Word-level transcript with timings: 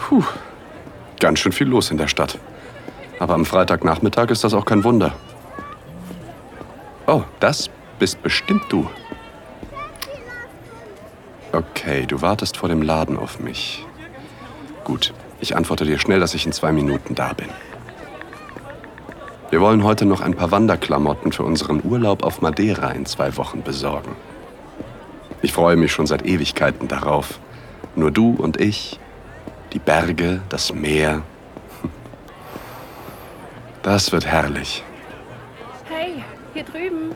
Puh. 0.00 0.24
Ganz 1.20 1.38
schön 1.38 1.52
viel 1.52 1.68
los 1.68 1.90
in 1.90 1.98
der 1.98 2.08
Stadt. 2.08 2.38
Aber 3.18 3.34
am 3.34 3.44
Freitagnachmittag 3.44 4.30
ist 4.30 4.44
das 4.44 4.54
auch 4.54 4.64
kein 4.64 4.84
Wunder. 4.84 5.14
Oh, 7.06 7.22
das 7.40 7.70
bist 7.98 8.22
bestimmt 8.22 8.64
du. 8.68 8.88
Okay, 11.52 12.04
du 12.06 12.20
wartest 12.20 12.56
vor 12.56 12.68
dem 12.68 12.82
Laden 12.82 13.16
auf 13.16 13.40
mich. 13.40 13.86
Gut, 14.84 15.14
ich 15.40 15.56
antworte 15.56 15.84
dir 15.84 15.98
schnell, 15.98 16.20
dass 16.20 16.34
ich 16.34 16.44
in 16.44 16.52
zwei 16.52 16.72
Minuten 16.72 17.14
da 17.14 17.32
bin. 17.32 17.48
Wir 19.50 19.60
wollen 19.60 19.84
heute 19.84 20.04
noch 20.04 20.20
ein 20.20 20.34
paar 20.34 20.50
Wanderklamotten 20.50 21.32
für 21.32 21.44
unseren 21.44 21.80
Urlaub 21.84 22.24
auf 22.24 22.42
Madeira 22.42 22.90
in 22.90 23.06
zwei 23.06 23.36
Wochen 23.36 23.62
besorgen. 23.62 24.16
Ich 25.40 25.52
freue 25.52 25.76
mich 25.76 25.92
schon 25.92 26.06
seit 26.06 26.26
Ewigkeiten 26.26 26.88
darauf. 26.88 27.38
Nur 27.94 28.10
du 28.10 28.34
und 28.36 28.60
ich, 28.60 28.98
die 29.76 29.80
Berge, 29.80 30.40
das 30.48 30.72
Meer. 30.72 31.20
Das 33.82 34.10
wird 34.10 34.24
herrlich. 34.24 34.82
Hey, 35.84 36.24
hier 36.54 36.64
drüben. 36.64 37.14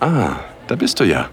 Ah, 0.00 0.32
da 0.66 0.74
bist 0.74 0.98
du 0.98 1.04
ja. 1.04 1.28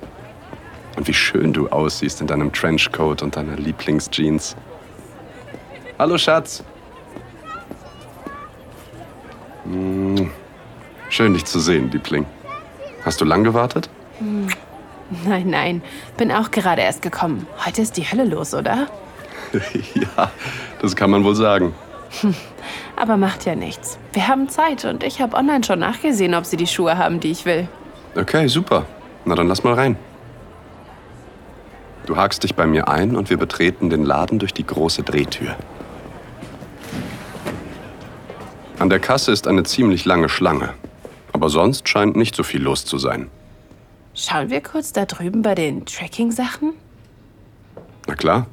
Und 0.96 1.08
wie 1.08 1.14
schön 1.14 1.54
du 1.54 1.70
aussiehst 1.70 2.22
in 2.22 2.28
deinem 2.28 2.54
Trenchcoat 2.54 3.24
und 3.24 3.36
deiner 3.36 3.56
Lieblingsjeans. 3.56 4.56
Hallo, 5.98 6.20
Schatz. 6.20 6.64
Hm, 9.64 10.30
schön, 11.10 11.34
dich 11.34 11.46
zu 11.46 11.60
sehen, 11.60 11.90
Liebling. 11.90 12.28
Hast 13.04 13.20
du 13.20 13.26
lang 13.26 13.44
gewartet? 13.44 13.90
Nein, 15.26 15.50
nein, 15.50 15.82
bin 16.16 16.32
auch 16.32 16.52
gerade 16.52 16.84
erst 16.84 17.02
gekommen. 17.02 17.48
Heute 17.66 17.82
ist 17.82 17.98
die 17.98 18.04
Hölle 18.04 18.26
los, 18.26 18.54
oder? 18.54 18.88
ja, 19.96 20.32
das 20.82 20.96
kann 20.96 21.10
man 21.10 21.24
wohl 21.24 21.36
sagen. 21.36 21.74
Aber 22.96 23.18
macht 23.18 23.46
ja 23.46 23.56
nichts. 23.56 23.98
Wir 24.14 24.28
haben 24.28 24.50
Zeit 24.50 24.86
und 24.86 25.04
ich 25.04 25.22
habe 25.22 25.36
online 25.36 25.64
schon 25.64 25.80
nachgesehen, 25.80 26.36
ob 26.36 26.46
sie 26.46 26.58
die 26.58 26.68
Schuhe 26.68 26.98
haben, 26.98 27.20
die 27.20 27.32
ich 27.32 27.46
will. 27.46 27.68
Okay, 28.16 28.48
super. 28.48 28.86
Na 29.26 29.36
dann 29.36 29.48
lass 29.48 29.64
mal 29.64 29.74
rein. 29.74 29.98
Du 32.06 32.18
hakst 32.18 32.44
dich 32.44 32.54
bei 32.54 32.68
mir 32.68 32.88
ein 32.90 33.16
und 33.16 33.30
wir 33.30 33.38
betreten 33.38 33.90
den 33.90 34.04
Laden 34.04 34.38
durch 34.38 34.54
die 34.54 34.66
große 34.66 35.04
Drehtür. 35.04 35.56
An 38.80 38.90
der 38.90 39.00
Kasse 39.00 39.32
ist 39.32 39.48
eine 39.48 39.64
ziemlich 39.64 40.04
lange 40.04 40.28
Schlange. 40.28 40.74
Aber 41.32 41.50
sonst 41.50 41.88
scheint 41.88 42.16
nicht 42.16 42.36
so 42.36 42.44
viel 42.44 42.62
los 42.62 42.86
zu 42.86 42.98
sein. 42.98 43.30
Schauen 44.14 44.50
wir 44.50 44.62
kurz 44.62 44.94
da 44.94 45.06
drüben 45.06 45.42
bei 45.42 45.56
den 45.56 45.86
Tracking-Sachen? 45.86 46.74
Na 48.08 48.16
klar. 48.16 48.46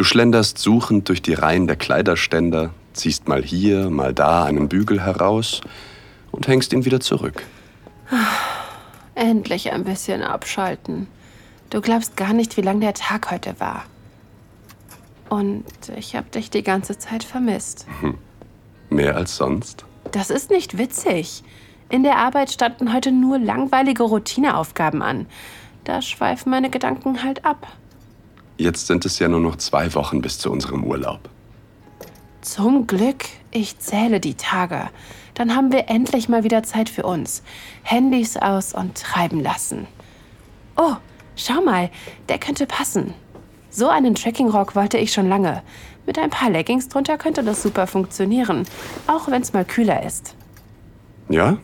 Du 0.00 0.04
schlenderst 0.04 0.56
suchend 0.56 1.10
durch 1.10 1.20
die 1.20 1.34
Reihen 1.34 1.66
der 1.66 1.76
Kleiderständer, 1.76 2.70
ziehst 2.94 3.28
mal 3.28 3.42
hier, 3.42 3.90
mal 3.90 4.14
da 4.14 4.44
einen 4.44 4.66
Bügel 4.66 5.04
heraus 5.04 5.60
und 6.32 6.48
hängst 6.48 6.72
ihn 6.72 6.86
wieder 6.86 7.00
zurück. 7.00 7.44
Endlich 9.14 9.70
ein 9.72 9.84
bisschen 9.84 10.22
abschalten. 10.22 11.06
Du 11.68 11.82
glaubst 11.82 12.16
gar 12.16 12.32
nicht, 12.32 12.56
wie 12.56 12.62
lang 12.62 12.80
der 12.80 12.94
Tag 12.94 13.30
heute 13.30 13.60
war. 13.60 13.84
Und 15.28 15.66
ich 15.94 16.16
habe 16.16 16.30
dich 16.30 16.48
die 16.48 16.62
ganze 16.62 16.96
Zeit 16.96 17.22
vermisst. 17.22 17.86
Mehr 18.88 19.16
als 19.16 19.36
sonst? 19.36 19.84
Das 20.12 20.30
ist 20.30 20.48
nicht 20.48 20.78
witzig. 20.78 21.44
In 21.90 22.04
der 22.04 22.16
Arbeit 22.16 22.50
standen 22.50 22.94
heute 22.94 23.12
nur 23.12 23.38
langweilige 23.38 24.04
Routineaufgaben 24.04 25.02
an. 25.02 25.26
Da 25.84 26.00
schweifen 26.00 26.48
meine 26.48 26.70
Gedanken 26.70 27.22
halt 27.22 27.44
ab. 27.44 27.66
Jetzt 28.60 28.88
sind 28.88 29.06
es 29.06 29.18
ja 29.18 29.26
nur 29.26 29.40
noch 29.40 29.56
zwei 29.56 29.94
Wochen 29.94 30.20
bis 30.20 30.38
zu 30.38 30.52
unserem 30.52 30.84
Urlaub. 30.84 31.30
Zum 32.42 32.86
Glück, 32.86 33.24
ich 33.50 33.78
zähle 33.78 34.20
die 34.20 34.34
Tage. 34.34 34.90
Dann 35.32 35.56
haben 35.56 35.72
wir 35.72 35.88
endlich 35.88 36.28
mal 36.28 36.44
wieder 36.44 36.62
Zeit 36.62 36.90
für 36.90 37.04
uns. 37.04 37.42
Handys 37.84 38.36
aus 38.36 38.74
und 38.74 39.00
treiben 39.00 39.40
lassen. 39.40 39.86
Oh, 40.76 40.96
schau 41.36 41.62
mal, 41.62 41.88
der 42.28 42.36
könnte 42.36 42.66
passen. 42.66 43.14
So 43.70 43.88
einen 43.88 44.14
Trekkingrock 44.14 44.76
wollte 44.76 44.98
ich 44.98 45.14
schon 45.14 45.30
lange. 45.30 45.62
Mit 46.04 46.18
ein 46.18 46.28
paar 46.28 46.50
Leggings 46.50 46.90
drunter 46.90 47.16
könnte 47.16 47.42
das 47.42 47.62
super 47.62 47.86
funktionieren, 47.86 48.66
auch 49.06 49.28
wenn 49.28 49.40
es 49.40 49.54
mal 49.54 49.64
kühler 49.64 50.04
ist. 50.04 50.36
Ja? 51.30 51.56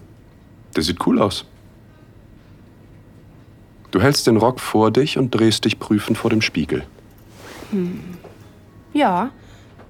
Der 0.75 0.83
sieht 0.83 1.07
cool 1.07 1.21
aus. 1.21 1.45
Du 3.91 4.01
hältst 4.01 4.27
den 4.27 4.37
Rock 4.37 4.61
vor 4.61 4.91
dich 4.91 5.19
und 5.19 5.31
drehst 5.31 5.65
dich 5.65 5.79
prüfend 5.79 6.19
vor 6.19 6.31
dem 6.31 6.43
Spiegel. 6.43 6.85
Ja, 8.93 9.31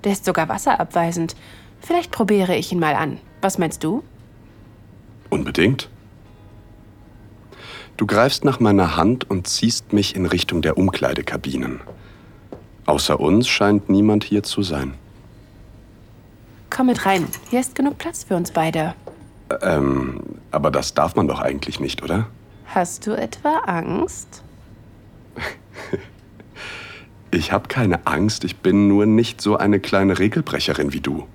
der 0.04 0.12
ist 0.12 0.24
sogar 0.24 0.48
wasserabweisend. 0.48 1.36
Vielleicht 1.80 2.10
probiere 2.10 2.56
ich 2.56 2.72
ihn 2.72 2.78
mal 2.78 2.94
an. 2.94 3.18
Was 3.40 3.58
meinst 3.58 3.84
du? 3.84 4.02
Unbedingt. 5.30 5.88
Du 7.96 8.06
greifst 8.06 8.44
nach 8.44 8.60
meiner 8.60 8.96
Hand 8.96 9.28
und 9.30 9.46
ziehst 9.46 9.92
mich 9.92 10.16
in 10.16 10.26
Richtung 10.26 10.62
der 10.62 10.76
Umkleidekabinen. 10.76 11.80
Außer 12.84 13.18
uns 13.18 13.48
scheint 13.48 13.88
niemand 13.88 14.24
hier 14.24 14.42
zu 14.42 14.62
sein. 14.62 14.94
Komm 16.70 16.86
mit 16.86 17.06
rein. 17.06 17.26
Hier 17.50 17.60
ist 17.60 17.74
genug 17.74 17.98
Platz 17.98 18.24
für 18.24 18.36
uns 18.36 18.50
beide. 18.50 18.94
Ähm, 19.62 20.20
aber 20.50 20.70
das 20.70 20.94
darf 20.94 21.16
man 21.16 21.26
doch 21.26 21.40
eigentlich 21.40 21.80
nicht, 21.80 22.02
oder? 22.02 22.26
Hast 22.66 23.06
du 23.06 23.12
etwa 23.12 23.58
Angst? 23.66 24.42
Ich 27.32 27.52
habe 27.52 27.68
keine 27.68 28.06
Angst, 28.06 28.44
ich 28.44 28.56
bin 28.56 28.88
nur 28.88 29.04
nicht 29.04 29.42
so 29.42 29.58
eine 29.58 29.78
kleine 29.78 30.18
Regelbrecherin 30.18 30.94
wie 30.94 31.00
du. 31.00 31.26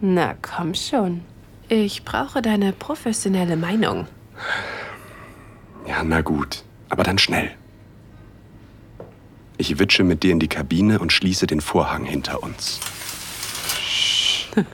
Na 0.00 0.34
komm 0.42 0.74
schon. 0.74 1.22
Ich 1.68 2.04
brauche 2.04 2.42
deine 2.42 2.72
professionelle 2.72 3.56
Meinung. 3.56 4.06
Ja, 5.86 6.02
na 6.04 6.20
gut, 6.20 6.64
aber 6.90 7.02
dann 7.02 7.16
schnell. 7.18 7.50
Ich 9.56 9.78
witsche 9.78 10.04
mit 10.04 10.22
dir 10.22 10.32
in 10.32 10.40
die 10.40 10.48
Kabine 10.48 10.98
und 10.98 11.12
schließe 11.12 11.46
den 11.46 11.60
Vorhang 11.60 12.04
hinter 12.04 12.42
uns. 12.42 12.80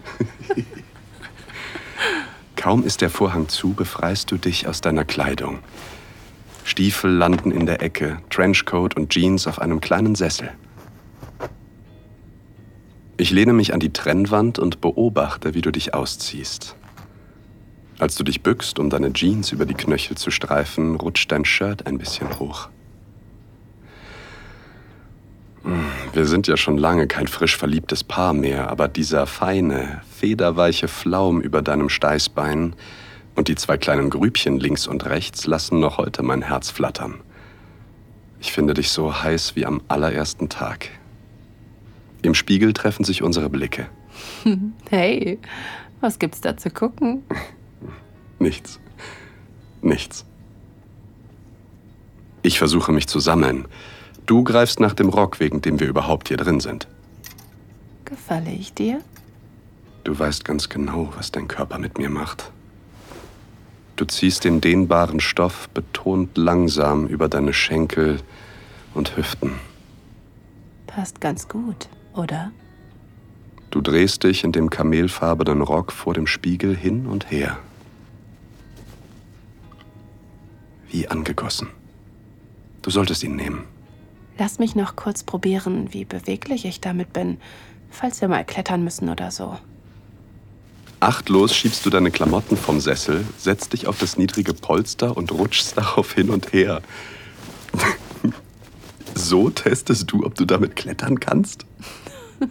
Kaum 2.57 2.85
ist 2.85 3.01
der 3.01 3.11
Vorhang 3.11 3.49
zu, 3.49 3.75
befreist 3.75 4.31
du 4.31 4.39
dich 4.39 4.67
aus 4.67 4.81
deiner 4.81 5.05
Kleidung. 5.05 5.61
Stiefel 6.65 7.11
landen 7.11 7.51
in 7.51 7.67
der 7.67 7.83
Ecke, 7.83 8.19
Trenchcoat 8.31 8.97
und 8.97 9.11
Jeans 9.11 9.47
auf 9.47 9.61
einem 9.61 9.81
kleinen 9.81 10.15
Sessel. 10.15 10.51
Ich 13.17 13.31
lehne 13.31 13.53
mich 13.53 13.73
an 13.75 13.81
die 13.81 13.93
Trennwand 13.93 14.59
und 14.59 14.81
beobachte, 14.81 15.55
wie 15.55 15.61
du 15.61 15.71
dich 15.71 15.95
ausziehst. 15.95 16.75
Als 17.99 18.17
du 18.17 18.25
dich 18.25 18.43
bückst, 18.43 18.79
um 18.79 18.91
deine 18.91 19.13
Jeans 19.13 19.53
über 19.53 19.67
die 19.67 19.75
Knöchel 19.75 20.17
zu 20.17 20.31
streifen, 20.31 20.97
rutscht 20.97 21.31
dein 21.31 21.45
Shirt 21.45 21.87
ein 21.87 21.99
bisschen 21.99 22.41
hoch. 22.41 22.71
Hm, 25.63 25.85
Wir 26.13 26.27
sind 26.27 26.49
ja 26.49 26.57
schon 26.57 26.77
lange 26.77 27.07
kein 27.07 27.29
frisch 27.29 27.57
verliebtes 27.57 28.03
Paar 28.03 28.33
mehr, 28.33 28.69
aber 28.69 28.89
dieser 28.89 29.27
feine, 29.27 30.01
federweiche 30.11 30.89
Flaum 30.89 31.41
über 31.41 31.63
deinem 31.63 31.89
Steißbein 31.89 32.75
und 33.35 33.49
die 33.49 33.55
zwei 33.55 33.77
kleinen 33.77 34.11
Grübchen 34.11 34.59
links 34.59 34.87
und 34.87 35.07
rechts 35.07 35.47
lassen 35.47 35.81
noch 35.81 35.99
heute 35.99 36.23
mein 36.23 36.43
Herz 36.43 36.71
flattern. 36.71 37.21
Ich 38.41 38.53
finde 38.53 38.75
dich 38.75 38.91
so 38.91 39.23
heiß 39.23 39.57
wie 39.57 39.67
am 39.67 39.83
allerersten 39.89 40.49
Tag. 40.49 40.91
Im 42.23 42.35
Spiegel 42.35 42.73
treffen 42.73 43.05
sich 43.05 43.23
unsere 43.23 43.49
Blicke. 43.51 43.87
Hey, 44.91 45.39
was 46.01 46.19
gibt's 46.19 46.41
da 46.41 46.57
zu 46.57 46.71
gucken? 46.71 47.25
Nichts. 48.39 48.79
Nichts. 49.83 50.25
Ich 52.43 52.59
versuche 52.59 52.93
mich 52.93 53.07
zu 53.09 53.21
sammeln. 53.21 53.67
Du 54.27 54.45
greifst 54.45 54.81
nach 54.81 54.95
dem 54.95 55.09
Rock, 55.09 55.41
wegen 55.41 55.63
dem 55.63 55.81
wir 55.81 55.89
überhaupt 55.89 56.29
hier 56.29 56.37
drin 56.37 56.61
sind. 56.61 56.87
Gefalle 58.05 58.53
ich 58.53 58.75
dir? 58.75 59.01
Du 60.05 60.19
weißt 60.19 60.45
ganz 60.45 60.69
genau, 60.69 61.13
was 61.17 61.33
dein 61.33 61.49
Körper 61.49 61.79
mit 61.79 61.99
mir 61.99 62.11
macht. 62.11 62.53
Du 63.97 64.05
ziehst 64.05 64.45
den 64.45 64.61
dehnbaren 64.61 65.21
Stoff 65.21 65.69
betont 65.69 66.37
langsam 66.37 67.07
über 67.07 67.29
deine 67.29 67.53
Schenkel 67.53 68.21
und 68.93 69.17
Hüften. 69.17 69.53
Passt 70.87 71.21
ganz 71.21 71.49
gut, 71.49 71.89
oder? 72.15 72.51
Du 73.71 73.81
drehst 73.81 74.25
dich 74.25 74.45
in 74.45 74.53
dem 74.53 74.71
kamelfarbenen 74.71 75.61
Rock 75.61 75.93
vor 75.93 76.15
dem 76.15 76.27
Spiegel 76.27 76.77
hin 76.77 77.07
und 77.07 77.31
her. 77.31 77.59
Wie 80.89 81.09
angegossen. 81.09 81.69
Du 82.83 82.91
solltest 82.91 83.23
ihn 83.25 83.35
nehmen. 83.35 83.65
Lass 84.39 84.59
mich 84.59 84.75
noch 84.75 84.97
kurz 84.97 85.23
probieren, 85.23 85.93
wie 85.93 86.05
beweglich 86.05 86.65
ich 86.65 86.81
damit 86.81 87.13
bin, 87.13 87.39
falls 87.91 88.21
wir 88.21 88.29
mal 88.29 88.45
klettern 88.45 88.83
müssen 88.83 89.09
oder 89.09 89.31
so. 89.31 89.57
Achtlos 91.05 91.55
schiebst 91.55 91.85
du 91.85 91.91
deine 91.91 92.11
Klamotten 92.11 92.57
vom 92.57 92.81
Sessel, 92.81 93.27
setzt 93.37 93.75
dich 93.75 93.87
auf 93.87 93.99
das 93.99 94.17
niedrige 94.17 94.55
Polster 94.55 95.15
und 95.15 95.33
rutschst 95.33 95.77
darauf 95.77 96.15
hin 96.15 96.31
und 96.31 96.53
her. 96.53 96.81
So 99.17 99.49
testest 99.49 100.11
du, 100.11 100.27
ob 100.27 100.35
du 100.35 100.45
damit 100.45 100.75
klettern 100.75 101.21
kannst? 101.21 101.67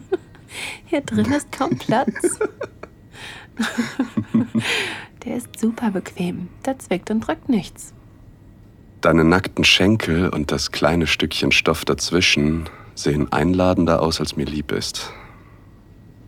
Hier 0.86 1.02
drin 1.02 1.30
ist 1.30 1.52
kaum 1.52 1.76
Platz. 1.76 2.38
Der 5.24 5.36
ist 5.36 5.60
super 5.60 5.90
bequem. 5.90 6.48
Da 6.62 6.78
zwickt 6.78 7.10
und 7.10 7.20
drückt 7.20 7.50
nichts. 7.50 7.92
Deine 9.02 9.24
nackten 9.24 9.64
Schenkel 9.64 10.30
und 10.30 10.52
das 10.52 10.72
kleine 10.72 11.06
Stückchen 11.06 11.52
Stoff 11.52 11.84
dazwischen 11.84 12.70
sehen 12.94 13.30
einladender 13.30 14.00
aus, 14.00 14.18
als 14.18 14.36
mir 14.36 14.46
lieb 14.46 14.72
ist. 14.72 15.12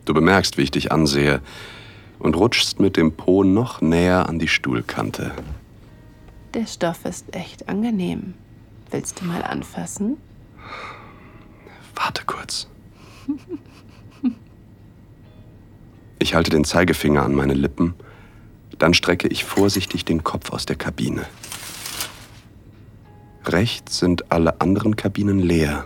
Du 0.05 0.13
bemerkst, 0.13 0.59
wie 0.59 0.63
ich 0.63 0.71
dich 0.71 0.91
ansehe 0.91 1.41
und 2.19 2.35
rutschst 2.35 2.79
mit 2.79 2.97
dem 2.97 3.13
Po 3.13 3.43
noch 3.43 3.81
näher 3.81 4.27
an 4.29 4.39
die 4.39 4.47
Stuhlkante. 4.47 5.31
Der 6.53 6.65
Stoff 6.65 7.05
ist 7.05 7.35
echt 7.35 7.69
angenehm. 7.69 8.33
Willst 8.91 9.21
du 9.21 9.25
mal 9.25 9.43
anfassen? 9.43 10.17
Warte 11.95 12.23
kurz. 12.25 12.67
Ich 16.19 16.33
halte 16.33 16.49
den 16.49 16.63
Zeigefinger 16.63 17.23
an 17.23 17.35
meine 17.35 17.53
Lippen, 17.53 17.93
dann 18.79 18.93
strecke 18.93 19.27
ich 19.27 19.43
vorsichtig 19.43 20.05
den 20.05 20.23
Kopf 20.23 20.51
aus 20.51 20.65
der 20.65 20.75
Kabine. 20.75 21.25
Rechts 23.45 23.99
sind 23.99 24.31
alle 24.31 24.61
anderen 24.61 24.95
Kabinen 24.95 25.39
leer. 25.39 25.85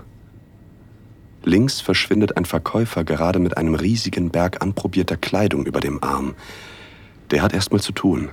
Links 1.43 1.81
verschwindet 1.81 2.37
ein 2.37 2.45
Verkäufer 2.45 3.03
gerade 3.03 3.39
mit 3.39 3.57
einem 3.57 3.75
riesigen 3.75 4.29
Berg 4.29 4.61
anprobierter 4.61 5.17
Kleidung 5.17 5.65
über 5.65 5.79
dem 5.79 6.03
Arm. 6.03 6.35
Der 7.31 7.41
hat 7.41 7.53
erstmal 7.53 7.81
zu 7.81 7.91
tun. 7.91 8.29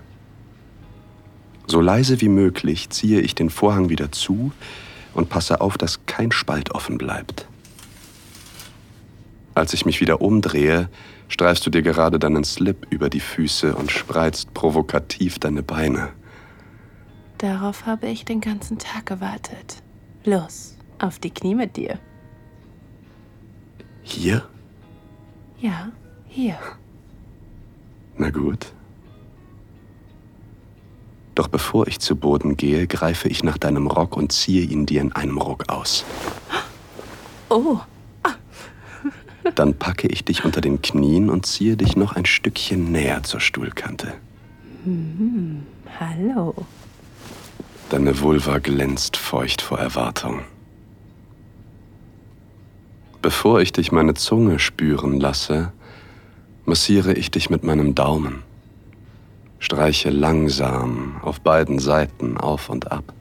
So 1.66 1.80
leise 1.80 2.20
wie 2.20 2.28
möglich 2.28 2.90
ziehe 2.90 3.20
ich 3.20 3.34
den 3.34 3.50
Vorhang 3.50 3.88
wieder 3.88 4.12
zu 4.12 4.52
und 5.14 5.28
passe 5.28 5.60
auf, 5.60 5.78
dass 5.78 6.06
kein 6.06 6.32
Spalt 6.32 6.74
offen 6.74 6.98
bleibt. 6.98 7.46
Als 9.54 9.74
ich 9.74 9.84
mich 9.84 10.00
wieder 10.00 10.20
umdrehe, 10.20 10.88
streifst 11.28 11.66
du 11.66 11.70
dir 11.70 11.82
gerade 11.82 12.18
deinen 12.18 12.44
Slip 12.44 12.86
über 12.90 13.10
die 13.10 13.20
Füße 13.20 13.74
und 13.74 13.90
spreizt 13.90 14.54
provokativ 14.54 15.38
deine 15.38 15.62
Beine. 15.62 16.10
Darauf 17.38 17.86
habe 17.86 18.08
ich 18.08 18.24
den 18.24 18.40
ganzen 18.40 18.78
Tag 18.78 19.06
gewartet. 19.06 19.82
Los, 20.24 20.76
auf 20.98 21.18
die 21.18 21.30
Knie 21.30 21.54
mit 21.54 21.76
dir. 21.76 21.98
Hier? 24.08 24.42
Ja, 25.60 25.92
hier. 26.28 26.58
Na 28.16 28.30
gut. 28.30 28.72
Doch 31.34 31.48
bevor 31.48 31.86
ich 31.86 32.00
zu 32.00 32.16
Boden 32.16 32.56
gehe, 32.56 32.86
greife 32.86 33.28
ich 33.28 33.44
nach 33.44 33.58
deinem 33.58 33.86
Rock 33.86 34.16
und 34.16 34.32
ziehe 34.32 34.62
ihn 34.62 34.86
dir 34.86 35.02
in 35.02 35.12
einem 35.12 35.38
Ruck 35.38 35.68
aus. 35.68 36.04
Oh. 37.50 37.78
Dann 39.54 39.74
packe 39.78 40.08
ich 40.08 40.24
dich 40.24 40.44
unter 40.44 40.60
den 40.60 40.82
Knien 40.82 41.30
und 41.30 41.46
ziehe 41.46 41.76
dich 41.76 41.96
noch 41.96 42.16
ein 42.16 42.24
Stückchen 42.24 42.90
näher 42.90 43.22
zur 43.22 43.40
Stuhlkante. 43.40 44.14
Mhm. 44.84 45.66
Hallo. 46.00 46.54
Deine 47.90 48.20
Vulva 48.20 48.58
glänzt 48.58 49.16
feucht 49.16 49.62
vor 49.62 49.78
Erwartung. 49.78 50.42
Bevor 53.20 53.60
ich 53.60 53.72
dich 53.72 53.90
meine 53.90 54.14
Zunge 54.14 54.58
spüren 54.58 55.18
lasse, 55.18 55.72
massiere 56.64 57.14
ich 57.14 57.30
dich 57.30 57.50
mit 57.50 57.64
meinem 57.64 57.94
Daumen. 57.94 58.42
Streiche 59.58 60.10
langsam 60.10 61.20
auf 61.22 61.40
beiden 61.40 61.80
Seiten 61.80 62.36
auf 62.36 62.68
und 62.68 62.92
ab. 62.92 63.12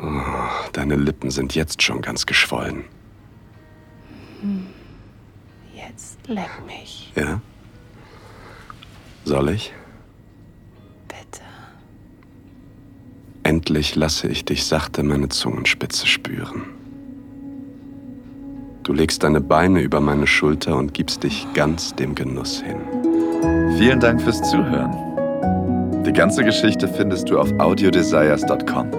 Oh, 0.00 0.12
deine 0.72 0.96
Lippen 0.96 1.30
sind 1.30 1.54
jetzt 1.54 1.82
schon 1.82 2.00
ganz 2.00 2.24
geschwollen. 2.24 2.84
Jetzt 5.74 6.26
leck 6.26 6.50
mich. 6.66 7.12
Ja? 7.16 7.40
Soll 9.24 9.50
ich? 9.50 9.74
Bitte. 11.06 11.42
Endlich 13.42 13.94
lasse 13.94 14.28
ich 14.28 14.44
dich 14.44 14.64
sachte 14.64 15.02
meine 15.02 15.28
Zungenspitze 15.28 16.06
spüren. 16.06 16.77
Du 18.88 18.94
legst 18.94 19.22
deine 19.22 19.42
Beine 19.42 19.82
über 19.82 20.00
meine 20.00 20.26
Schulter 20.26 20.74
und 20.74 20.94
gibst 20.94 21.22
dich 21.22 21.46
ganz 21.52 21.94
dem 21.94 22.14
Genuss 22.14 22.62
hin. 22.62 22.78
Vielen 23.76 24.00
Dank 24.00 24.18
fürs 24.22 24.40
Zuhören. 24.50 26.04
Die 26.06 26.12
ganze 26.14 26.42
Geschichte 26.42 26.88
findest 26.88 27.28
du 27.28 27.38
auf 27.38 27.52
audiodesires.com, 27.58 28.90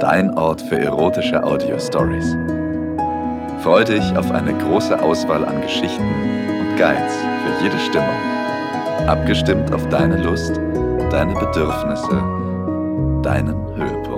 dein 0.00 0.30
Ort 0.38 0.62
für 0.62 0.78
erotische 0.78 1.44
Audio-Stories. 1.44 2.34
Freu 3.62 3.84
dich 3.84 4.16
auf 4.16 4.30
eine 4.30 4.54
große 4.54 4.98
Auswahl 4.98 5.44
an 5.44 5.60
Geschichten 5.60 6.02
und 6.02 6.78
Guides 6.78 7.12
für 7.12 7.64
jede 7.64 7.78
Stimmung. 7.80 8.16
Abgestimmt 9.06 9.70
auf 9.74 9.86
deine 9.90 10.22
Lust, 10.22 10.58
deine 11.10 11.34
Bedürfnisse, 11.34 13.20
deinen 13.22 13.54
Höhepunkt. 13.76 14.13